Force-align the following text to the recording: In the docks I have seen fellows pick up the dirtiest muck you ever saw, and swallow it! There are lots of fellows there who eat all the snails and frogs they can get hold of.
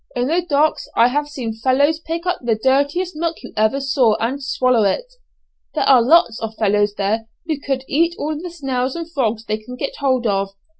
In 0.15 0.25
the 0.29 0.41
docks 0.41 0.89
I 0.95 1.09
have 1.09 1.27
seen 1.27 1.53
fellows 1.53 1.99
pick 1.99 2.25
up 2.25 2.39
the 2.41 2.55
dirtiest 2.55 3.15
muck 3.15 3.43
you 3.43 3.53
ever 3.55 3.79
saw, 3.79 4.15
and 4.19 4.41
swallow 4.43 4.81
it! 4.81 5.13
There 5.75 5.83
are 5.83 6.01
lots 6.01 6.41
of 6.41 6.55
fellows 6.55 6.95
there 6.95 7.27
who 7.45 7.57
eat 7.87 8.15
all 8.17 8.35
the 8.35 8.49
snails 8.49 8.95
and 8.95 9.07
frogs 9.11 9.45
they 9.45 9.59
can 9.59 9.75
get 9.75 9.97
hold 9.97 10.25
of. 10.25 10.55